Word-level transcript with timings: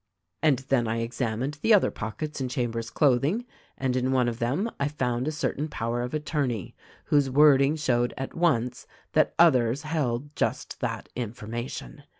"And 0.41 0.57
then 0.69 0.87
I 0.87 1.01
examined 1.01 1.59
the 1.61 1.75
other 1.75 1.91
pockets 1.91 2.41
in 2.41 2.49
Chambers' 2.49 2.89
clothing, 2.89 3.45
and 3.77 3.95
in 3.95 4.11
one 4.11 4.27
of 4.27 4.39
them 4.39 4.67
I 4.79 4.87
found 4.87 5.27
a 5.27 5.31
certain 5.31 5.67
power 5.67 6.01
of 6.01 6.15
at 6.15 6.25
torney 6.25 6.73
whose 7.05 7.29
wording 7.29 7.75
showed 7.75 8.11
at 8.17 8.33
once 8.33 8.87
that 9.13 9.35
others 9.37 9.83
held 9.83 10.35
just 10.35 10.79
that 10.79 11.07
information. 11.15 12.01